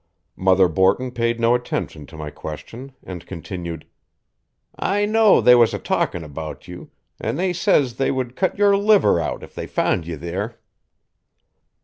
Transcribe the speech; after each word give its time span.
Mother 0.35 0.67
Borton 0.67 1.11
paid 1.11 1.39
no 1.39 1.53
attention 1.53 2.07
to 2.07 2.17
my 2.17 2.31
question, 2.31 2.93
and 3.03 3.23
continued: 3.27 3.85
"I 4.75 5.05
knowed 5.05 5.41
they 5.45 5.53
was 5.53 5.75
a 5.75 5.77
talking 5.77 6.23
about 6.23 6.67
you, 6.67 6.89
an' 7.19 7.35
they 7.35 7.53
says 7.53 7.97
they 7.97 8.09
would 8.09 8.35
cut 8.35 8.57
your 8.57 8.75
liver 8.75 9.19
out 9.19 9.43
if 9.43 9.53
they 9.53 9.67
found 9.67 10.07
ye 10.07 10.15
there." 10.15 10.57